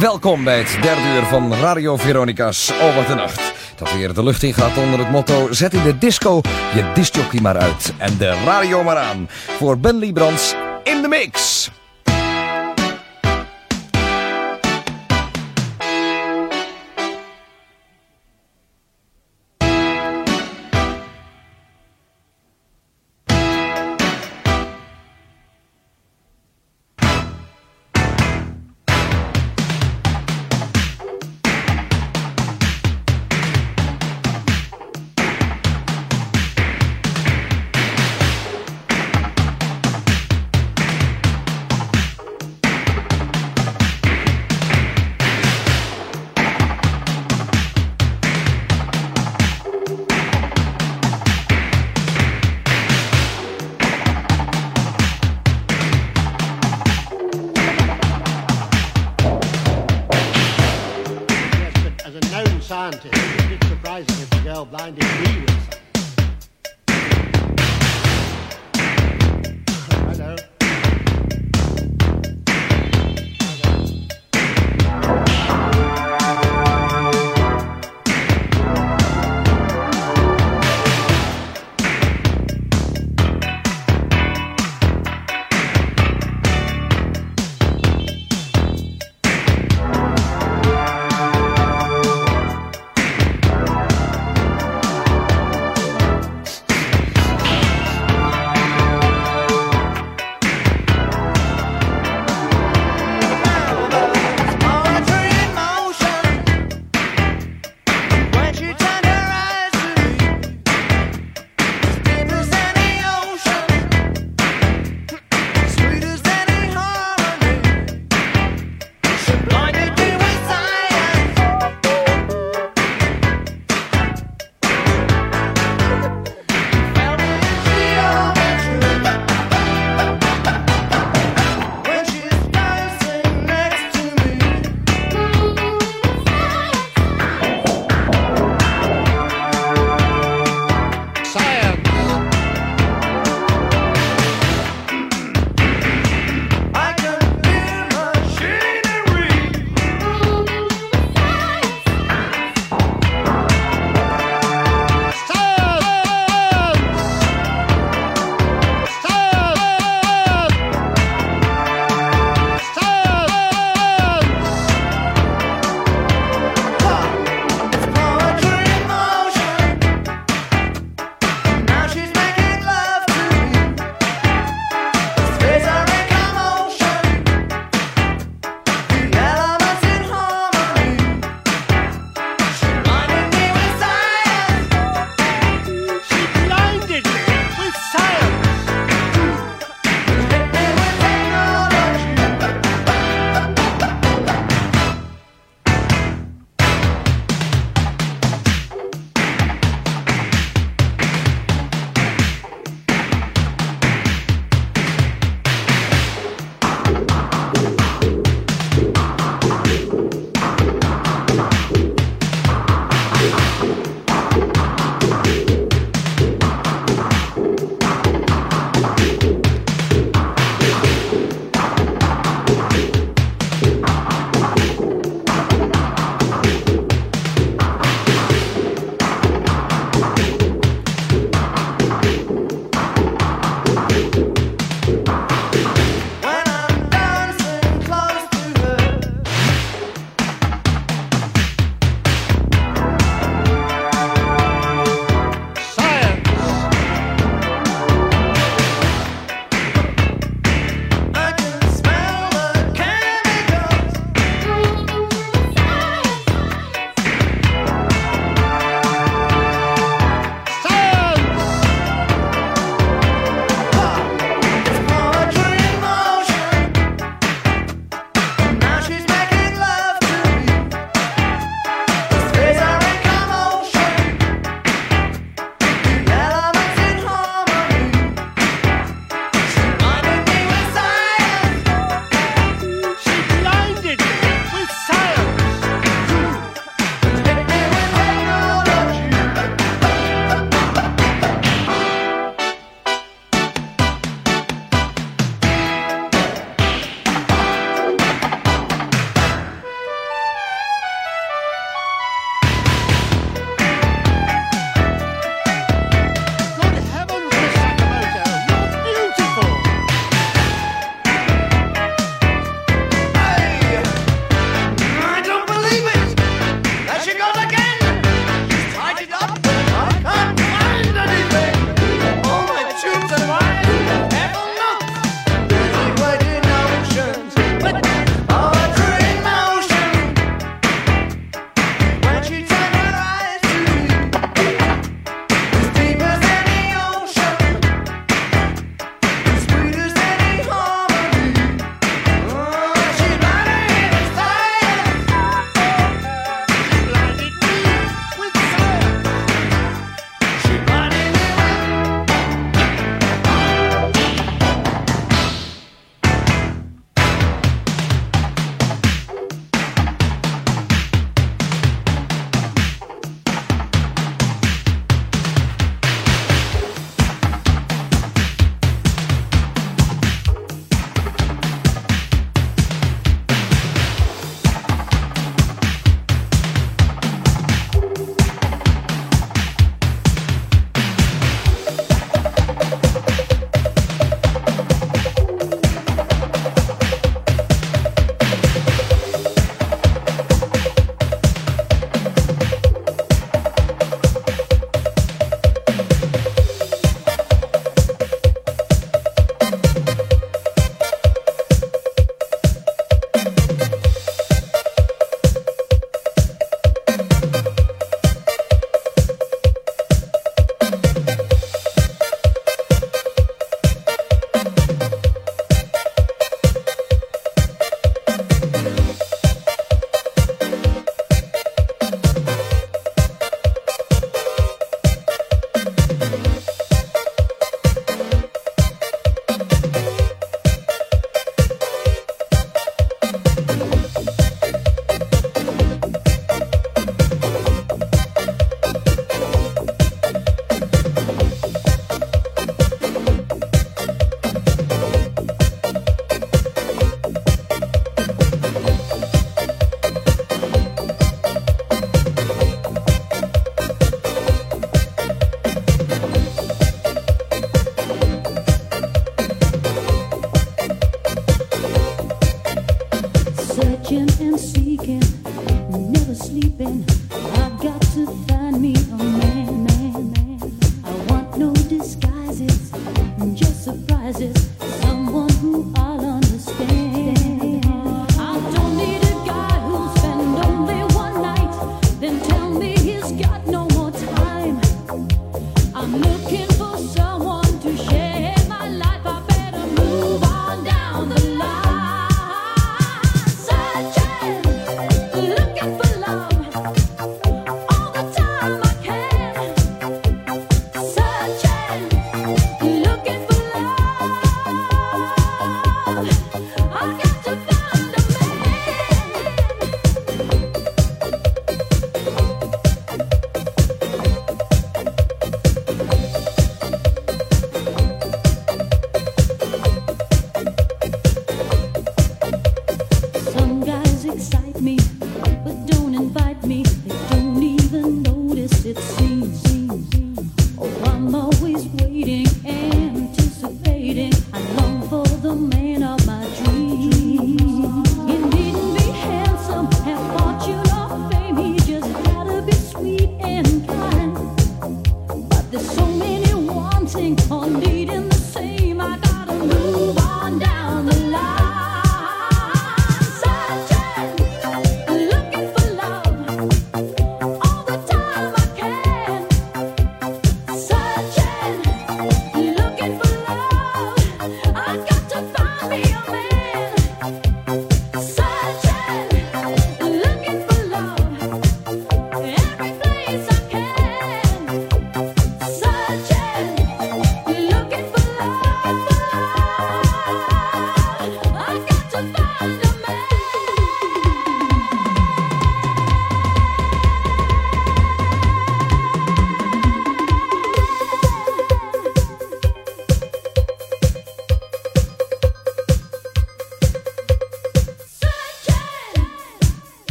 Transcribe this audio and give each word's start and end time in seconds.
Welkom 0.00 0.44
bij 0.44 0.58
het 0.58 0.82
derde 0.82 1.14
uur 1.14 1.22
van 1.22 1.54
Radio 1.54 1.96
Veronica's 1.96 2.72
Over 2.82 3.06
de 3.06 3.14
Nacht. 3.14 3.52
Dat 3.76 3.92
weer 3.92 4.14
de 4.14 4.22
lucht 4.22 4.42
in 4.42 4.54
gaat 4.54 4.76
onder 4.76 4.98
het 4.98 5.10
motto... 5.10 5.52
Zet 5.52 5.74
in 5.74 5.82
de 5.82 5.98
disco 5.98 6.40
je 6.74 6.90
discjockey 6.94 7.40
maar 7.40 7.56
uit 7.56 7.92
en 7.98 8.16
de 8.18 8.42
radio 8.44 8.82
maar 8.82 8.96
aan. 8.96 9.28
Voor 9.30 9.78
Ben 9.78 9.98
Liebrands 9.98 10.54
in 10.84 11.02
de 11.02 11.08
mix. 11.08 11.70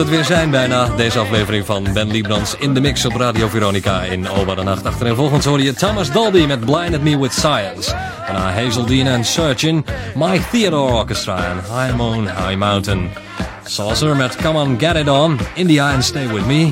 Het 0.00 0.08
weer 0.08 0.24
zijn 0.24 0.50
bijna, 0.50 0.88
deze 0.96 1.18
aflevering 1.18 1.66
van 1.66 1.92
Ben 1.92 2.10
Liebrands 2.10 2.56
in 2.58 2.74
de 2.74 2.80
mix 2.80 3.04
op 3.04 3.14
Radio 3.14 3.48
Veronica 3.48 4.02
in 4.02 4.28
Oba 4.28 4.54
de 4.54 4.62
Nacht. 4.62 4.86
Achtereenvolgens 4.86 5.44
hoorde 5.44 5.62
je 5.62 5.74
Thomas 5.74 6.12
Dolby 6.12 6.44
met 6.46 6.60
Blinded 6.60 7.02
Me 7.02 7.18
With 7.18 7.32
Science. 7.32 7.94
Daarna 8.26 8.52
Hazel 8.52 8.86
Dean 8.86 9.06
en 9.06 9.24
Searching, 9.24 9.84
My 10.14 10.40
Theodore 10.50 10.92
Orchestra 10.92 11.36
en 11.36 11.56
High 11.56 11.96
Moon, 11.96 12.22
High 12.22 12.56
Mountain. 12.56 13.10
Saucer 13.64 14.16
met 14.16 14.36
Come 14.36 14.58
On 14.58 14.76
Get 14.78 14.96
It 14.96 15.08
On, 15.08 15.38
India 15.54 15.92
and 15.92 16.04
Stay 16.04 16.28
With 16.28 16.46
Me. 16.46 16.70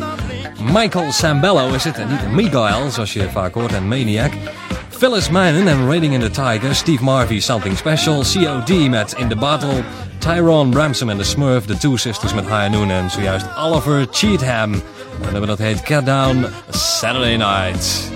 Michael 0.72 1.12
Sambello 1.12 1.72
is 1.72 1.85
het 1.85 1.99
en 1.99 2.09
niet 2.09 2.33
Miguel, 2.33 2.91
zoals 2.91 3.12
je 3.12 3.29
vaak 3.33 3.55
hoort, 3.55 3.72
en 3.72 3.89
Maniac. 3.89 4.33
Phyllis 4.89 5.29
Minen 5.29 5.68
en 5.68 5.87
Raiding 5.87 6.12
in 6.12 6.20
the 6.20 6.31
Tiger, 6.31 6.74
Steve 6.74 7.05
Marvey 7.05 7.41
Something 7.41 7.76
Special, 7.76 8.22
COD 8.33 8.89
met 8.89 9.14
In 9.16 9.29
the 9.29 9.37
Battle, 9.37 9.83
Tyrone 10.29 10.76
Ramsum 10.76 11.09
en 11.09 11.16
The 11.16 11.24
Smurf, 11.24 11.66
The 11.66 11.76
Two 11.79 11.97
Sisters 11.97 12.35
met 12.35 12.45
High 12.45 12.68
Noon 12.68 12.91
en 12.91 13.11
zojuist 13.11 13.47
Oliver 13.57 14.07
Cheatham. 14.11 14.83
En 15.33 15.47
dat 15.47 15.59
heet 15.59 15.83
Cat 15.83 16.07
Down 16.07 16.47
Saturday 16.70 17.37
Night. 17.37 18.08